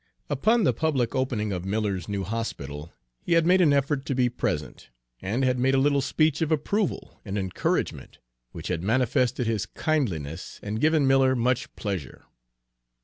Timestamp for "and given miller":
10.63-11.35